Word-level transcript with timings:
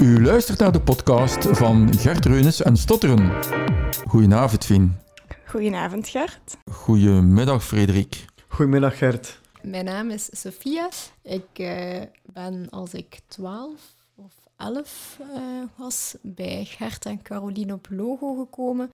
U 0.00 0.24
luistert 0.24 0.58
naar 0.58 0.72
de 0.72 0.80
podcast 0.80 1.46
van 1.50 1.94
Gert 1.98 2.24
Reunis 2.24 2.62
en 2.62 2.76
Stotteren. 2.76 3.32
Goedenavond, 4.06 4.64
Fien. 4.64 4.96
Goedenavond, 5.46 6.08
Gert. 6.08 6.56
Goedemiddag, 6.70 7.64
Frederik. 7.64 8.24
Goedemiddag, 8.48 8.98
Gert. 8.98 9.40
Mijn 9.62 9.84
naam 9.84 10.10
is 10.10 10.28
Sophia. 10.32 10.88
Ik 11.22 11.48
eh, 11.52 12.02
ben 12.24 12.66
als 12.70 12.94
ik 12.94 13.20
12 13.26 13.70
of 14.14 14.32
11 14.56 15.18
eh, 15.20 15.40
was 15.76 16.16
bij 16.22 16.64
Gert 16.64 17.06
en 17.06 17.22
Caroline 17.22 17.72
op 17.72 17.86
Logo 17.90 18.34
gekomen. 18.34 18.90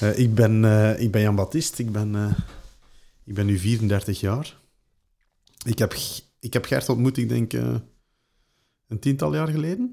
Eh, 0.00 0.18
ik, 0.18 0.34
ben, 0.34 0.64
eh, 0.64 1.00
ik 1.00 1.10
ben 1.10 1.20
Jan 1.20 1.34
Baptist, 1.34 1.78
ik 1.78 1.92
ben, 1.92 2.14
eh, 2.14 2.32
ik 3.24 3.34
ben 3.34 3.46
nu 3.46 3.58
34 3.58 4.20
jaar. 4.20 4.56
Ik 5.64 5.78
heb, 5.78 5.94
ik 6.40 6.52
heb 6.52 6.64
Gert 6.64 6.88
ontmoet, 6.88 7.16
ik 7.16 7.28
denk, 7.28 7.52
een 7.52 8.98
tiental 9.00 9.34
jaar 9.34 9.48
geleden. 9.48 9.92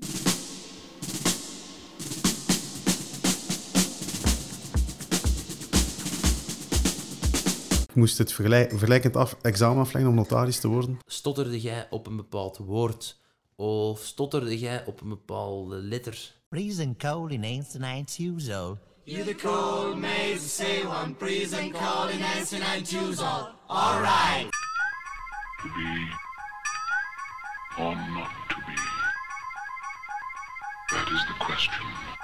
Ik 7.88 8.00
moest 8.00 8.18
het 8.18 8.34
vergelijk, 8.34 8.70
vergelijkend 8.70 9.16
af, 9.16 9.38
examen 9.42 9.82
afleggen 9.82 10.12
om 10.12 10.18
notaris 10.18 10.60
te 10.60 10.68
worden. 10.68 10.98
Stotterde 11.06 11.62
jij 11.62 11.88
op 11.90 12.08
een 12.08 12.16
bepaald 12.16 12.58
woord? 12.58 13.20
Of 13.56 14.00
stotterde 14.00 14.60
jij 14.60 14.86
op 14.86 15.02
een 15.02 15.10
bepaalde 15.10 15.76
letter? 15.76 16.36
Reason 16.50 16.96
cow 16.98 17.32
in 17.32 17.42
1992. 17.42 18.93
Hear 19.06 19.26
the 19.26 19.36
cold 19.36 19.98
maids 19.98 20.54
say 20.54 20.86
one 20.86 21.16
breeze 21.20 21.52
and 21.52 21.74
call 21.74 22.08
in 22.08 22.20
dancing 22.20 22.62
and 22.62 22.86
choose 22.86 23.22
all. 23.22 23.50
Alright. 23.70 24.50
To 25.62 25.68
be 25.76 26.10
or 27.84 27.96
not 27.96 28.32
to 28.50 28.56
be. 28.66 28.80
That 30.90 31.08
is 31.12 31.26
the 31.28 31.46
question. 31.46 31.84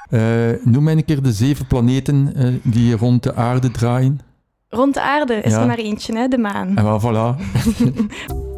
Uh, 0.09 0.73
noem 0.73 0.83
mij 0.83 0.93
een 0.93 1.05
keer 1.05 1.21
de 1.21 1.31
zeven 1.31 1.67
planeten 1.67 2.33
uh, 2.35 2.53
die 2.63 2.95
rond 2.97 3.23
de 3.23 3.35
aarde 3.35 3.71
draaien. 3.71 4.19
Rond 4.69 4.93
de 4.93 5.01
aarde 5.01 5.33
is 5.35 5.51
ja. 5.51 5.61
er 5.61 5.67
maar 5.67 5.77
eentje, 5.77 6.17
hè? 6.17 6.27
de 6.27 6.37
maan. 6.37 6.77
En 6.77 6.83
wel, 6.83 7.01
voilà. 7.01 7.37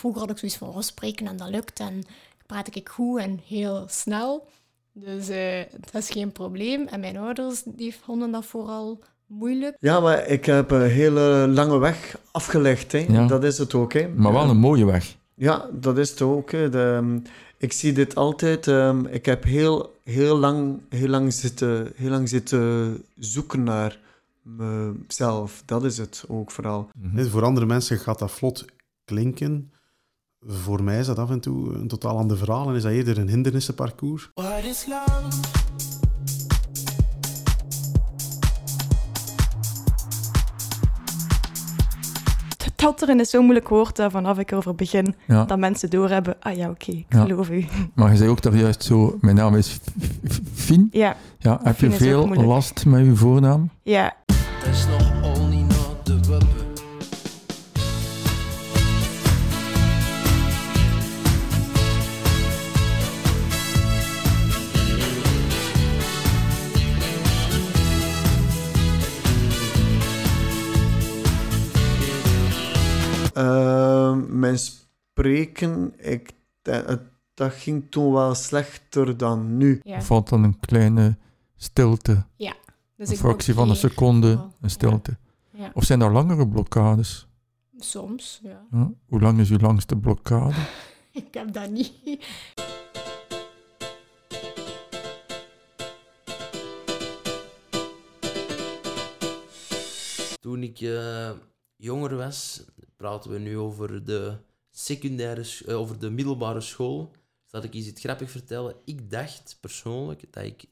Vroeger 0.00 0.20
had 0.20 0.30
ik 0.30 0.38
zoiets 0.38 0.56
van, 0.56 0.68
oh, 0.68 0.80
spreken 0.80 1.26
en 1.26 1.36
dat 1.36 1.48
lukt 1.48 1.80
en 1.80 2.02
praat 2.46 2.74
ik 2.76 2.88
goed 2.88 3.20
en 3.20 3.40
heel 3.46 3.84
snel. 3.88 4.46
Dus 4.92 5.30
uh, 5.30 5.62
dat 5.80 6.02
is 6.02 6.10
geen 6.10 6.32
probleem. 6.32 6.86
En 6.86 7.00
mijn 7.00 7.16
ouders 7.16 7.62
die 7.64 7.94
vonden 8.04 8.30
dat 8.30 8.44
vooral 8.44 8.98
moeilijk. 9.26 9.76
Ja, 9.80 10.00
maar 10.00 10.26
ik 10.26 10.44
heb 10.44 10.70
een 10.70 10.90
hele 10.90 11.48
lange 11.48 11.78
weg 11.78 12.18
afgelegd. 12.30 12.92
Hè. 12.92 12.98
Ja. 12.98 13.26
Dat 13.26 13.44
is 13.44 13.58
het 13.58 13.74
ook. 13.74 13.92
Hè. 13.92 14.08
Maar 14.08 14.32
wel 14.32 14.48
een 14.48 14.56
mooie 14.56 14.84
weg. 14.84 15.16
Ja, 15.34 15.68
dat 15.72 15.98
is 15.98 16.10
het 16.10 16.22
ook. 16.22 16.50
De, 16.50 17.20
ik 17.56 17.72
zie 17.72 17.92
dit 17.92 18.14
altijd. 18.14 18.66
Um, 18.66 19.06
ik 19.06 19.26
heb 19.26 19.44
heel, 19.44 19.94
heel, 20.04 20.36
lang, 20.36 20.80
heel, 20.88 21.08
lang 21.08 21.32
zitten, 21.32 21.92
heel 21.94 22.10
lang 22.10 22.28
zitten 22.28 23.02
zoeken 23.18 23.62
naar 23.62 23.98
mezelf. 24.42 25.62
Dat 25.64 25.84
is 25.84 25.98
het 25.98 26.24
ook 26.28 26.50
vooral. 26.50 26.88
Mm 26.94 27.10
-hmm. 27.14 27.26
Voor 27.26 27.44
andere 27.44 27.66
mensen 27.66 27.98
gaat 27.98 28.18
dat 28.18 28.30
vlot 28.30 28.64
klinken. 29.04 29.72
Voor 30.46 30.82
mij 30.82 30.98
is 30.98 31.06
dat 31.06 31.18
af 31.18 31.30
en 31.30 31.40
toe 31.40 31.74
een 31.74 31.88
totaal 31.88 32.16
ander 32.16 32.36
verhaal 32.36 32.68
en 32.68 32.74
is 32.74 32.82
dat 32.82 32.92
eerder 32.92 33.18
een 33.18 33.28
hindernissenparcours. 33.28 34.30
What 34.34 34.64
is 34.64 34.86
love? 34.86 35.38
Tatteren 42.74 43.20
is 43.20 43.30
zo'n 43.30 43.42
moeilijk 43.42 43.68
woord 43.68 44.06
vanaf 44.08 44.38
ik 44.38 44.50
erover 44.50 44.74
begin. 44.74 45.14
Ja. 45.26 45.44
Dat 45.44 45.58
mensen 45.58 45.90
doorhebben, 45.90 46.36
ah 46.40 46.56
ja, 46.56 46.70
oké, 46.70 46.88
okay, 46.88 47.04
ik 47.08 47.14
ja. 47.14 47.24
geloof 47.24 47.50
u. 47.50 47.66
Maar 47.94 48.10
je 48.10 48.16
zei 48.16 48.30
ook 48.30 48.42
dat 48.42 48.54
juist 48.54 48.82
zo, 48.82 49.18
mijn 49.20 49.36
naam 49.36 49.56
is 49.56 49.80
Fien. 50.54 50.88
Ja. 50.92 51.16
ja 51.38 51.60
heb 51.62 51.76
Fien 51.76 51.90
je 51.90 51.96
veel 51.96 52.26
last 52.26 52.86
met 52.86 53.04
je 53.04 53.16
voornaam? 53.16 53.70
Ja. 53.82 54.16
Uh, 73.36 74.16
mijn 74.28 74.58
spreken, 74.58 75.92
ik, 75.96 76.32
dat, 76.62 77.00
dat 77.34 77.52
ging 77.52 77.90
toen 77.90 78.12
wel 78.12 78.34
slechter 78.34 79.16
dan 79.16 79.56
nu. 79.56 79.80
Ja. 79.84 80.02
Valt 80.02 80.28
dan 80.28 80.42
een 80.42 80.60
kleine 80.60 81.16
stilte? 81.56 82.24
Ja. 82.36 82.54
Dus 82.96 83.08
een 83.08 83.16
fractie 83.16 83.54
van 83.54 83.70
een 83.70 83.76
seconde, 83.76 84.46
een 84.60 84.70
stilte. 84.70 85.10
Ja. 85.10 85.30
Ja. 85.60 85.70
Of 85.74 85.84
zijn 85.84 86.00
er 86.00 86.12
langere 86.12 86.48
blokkades? 86.48 87.26
Soms, 87.78 88.40
ja. 88.42 88.66
ja. 88.70 88.90
Hoe 89.06 89.20
lang 89.20 89.38
is 89.38 89.50
uw 89.50 89.58
langste 89.58 89.96
blokkade? 89.96 90.54
ik 91.12 91.34
heb 91.34 91.52
dat 91.52 91.70
niet. 91.70 91.92
Toen 100.40 100.62
ik 100.62 100.80
uh, 100.80 101.30
jonger 101.80 102.16
was, 102.16 102.62
praten 102.96 103.30
we 103.30 103.38
nu 103.38 103.58
over 103.58 104.04
de 104.04 104.32
secundaire, 104.70 105.44
uh, 105.66 105.78
over 105.78 105.98
de 105.98 106.10
middelbare 106.10 106.60
school. 106.60 107.10
Dat 107.50 107.64
ik 107.64 107.72
iets 107.72 108.00
grappig 108.00 108.30
vertellen. 108.30 108.74
Ik 108.84 109.10
dacht 109.10 109.56
persoonlijk 109.60 110.24
dat 110.30 110.44
ik 110.44 110.64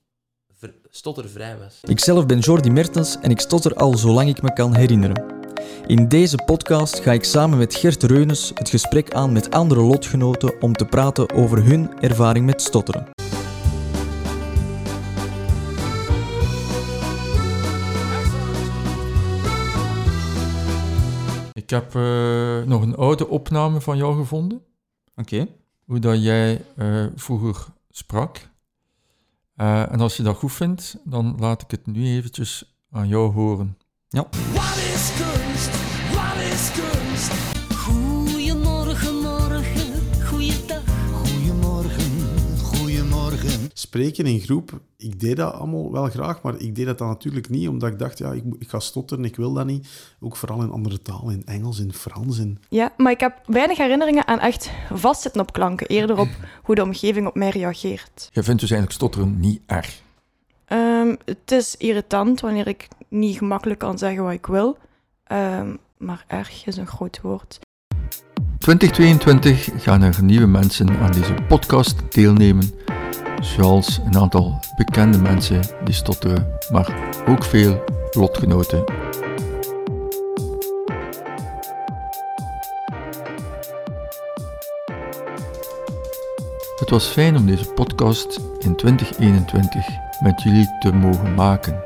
stottervrij 0.89 1.59
was. 1.59 1.81
Ikzelf 1.83 2.27
ben 2.27 2.39
Jordi 2.39 2.71
Mertens 2.71 3.17
en 3.21 3.31
ik 3.31 3.41
stotter 3.41 3.75
al 3.75 3.97
zolang 3.97 4.29
ik 4.29 4.43
me 4.43 4.53
kan 4.53 4.75
herinneren. 4.75 5.37
In 5.87 6.09
deze 6.09 6.37
podcast 6.47 7.01
ga 7.01 7.13
ik 7.13 7.25
samen 7.25 7.59
met 7.59 7.75
Gert 7.75 8.03
Reunes 8.03 8.51
het 8.55 8.69
gesprek 8.69 9.13
aan 9.13 9.33
met 9.33 9.51
andere 9.51 9.81
lotgenoten 9.81 10.61
om 10.61 10.73
te 10.73 10.85
praten 10.85 11.31
over 11.31 11.65
hun 11.65 12.01
ervaring 12.01 12.47
met 12.47 12.63
stotteren. 12.63 13.18
Ik 21.69 21.75
heb 21.75 21.95
uh, 21.95 22.63
nog 22.63 22.83
een 22.83 22.97
oude 22.97 23.29
opname 23.29 23.81
van 23.81 23.97
jou 23.97 24.17
gevonden. 24.17 24.63
Oké. 25.17 25.35
Okay. 25.35 25.55
Hoe 25.85 25.99
dat 25.99 26.23
jij 26.23 26.65
uh, 26.77 27.07
vroeger 27.15 27.67
sprak. 27.91 28.49
Uh, 29.57 29.93
en 29.93 30.01
als 30.01 30.17
je 30.17 30.23
dat 30.23 30.37
goed 30.37 30.53
vindt, 30.53 30.97
dan 31.05 31.37
laat 31.39 31.63
ik 31.63 31.71
het 31.71 31.87
nu 31.87 32.07
eventjes 32.07 32.79
aan 32.91 33.09
jou 33.09 33.33
horen. 33.33 33.79
Ja. 34.09 34.27
Wat 34.53 34.77
is 34.77 35.13
kunst? 35.17 35.71
Wat 36.15 36.43
is 36.43 36.71
kunst? 36.73 37.58
Spreken 43.89 44.27
in 44.27 44.41
groep, 44.41 44.81
ik 44.97 45.21
deed 45.21 45.37
dat 45.37 45.53
allemaal 45.53 45.93
wel 45.93 46.09
graag, 46.09 46.43
maar 46.43 46.61
ik 46.61 46.75
deed 46.75 46.87
dat 46.87 46.99
dan 46.99 47.09
natuurlijk 47.09 47.49
niet, 47.49 47.69
omdat 47.69 47.91
ik 47.91 47.99
dacht, 47.99 48.19
ja, 48.19 48.33
ik, 48.33 48.43
ik 48.59 48.69
ga 48.69 48.81
stotteren, 48.81 49.25
ik 49.25 49.37
wil 49.37 49.53
dat 49.53 49.67
niet. 49.67 49.89
Ook 50.21 50.37
vooral 50.37 50.63
in 50.63 50.71
andere 50.71 51.03
talen, 51.03 51.35
in 51.35 51.43
Engels, 51.45 51.79
in 51.79 51.93
Frans. 51.93 52.39
In... 52.39 52.59
Ja, 52.69 52.93
maar 52.97 53.13
ik 53.13 53.21
heb 53.21 53.41
weinig 53.47 53.79
herinneringen 53.79 54.27
aan 54.27 54.39
echt 54.39 54.71
vastzitten 54.93 55.41
op 55.41 55.53
klanken, 55.53 55.87
eerder 55.87 56.19
op 56.19 56.29
hoe 56.65 56.75
de 56.75 56.83
omgeving 56.83 57.27
op 57.27 57.35
mij 57.35 57.49
reageert. 57.49 58.29
Je 58.33 58.43
vindt 58.43 58.61
dus 58.61 58.71
eigenlijk 58.71 58.93
stotteren 58.93 59.41
niet 59.41 59.61
erg? 59.67 60.03
Um, 60.73 61.17
het 61.25 61.53
is 61.53 61.77
irritant 61.77 62.41
wanneer 62.41 62.67
ik 62.67 62.89
niet 63.09 63.37
gemakkelijk 63.37 63.81
kan 63.81 63.99
zeggen 63.99 64.25
wat 64.25 64.33
ik 64.33 64.47
wil, 64.47 64.79
um, 65.33 65.79
maar 65.99 66.25
erg 66.27 66.67
is 66.67 66.77
een 66.77 66.87
groot 66.87 67.21
woord. 67.23 67.59
2022 68.59 69.69
gaan 69.77 70.03
er 70.03 70.23
nieuwe 70.23 70.47
mensen 70.47 70.99
aan 70.99 71.13
deze 71.13 71.35
podcast 71.49 72.13
deelnemen 72.13 72.71
zoals 73.41 74.01
een 74.05 74.17
aantal 74.19 74.59
bekende 74.77 75.19
mensen 75.19 75.61
die 75.85 75.95
stotteren, 75.95 76.59
maar 76.71 76.95
ook 77.29 77.45
veel 77.45 77.85
lotgenoten. 78.11 78.85
Het 86.79 86.91
was 86.91 87.07
fijn 87.07 87.37
om 87.37 87.47
deze 87.47 87.73
podcast 87.73 88.41
in 88.59 88.77
2021 88.77 89.87
met 90.21 90.43
jullie 90.43 90.77
te 90.81 90.93
mogen 90.93 91.35
maken. 91.35 91.83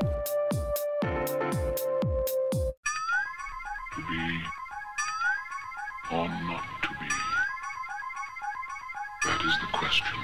That 9.22 9.44
is 9.44 9.58
the 9.58 9.66
question. 9.78 10.22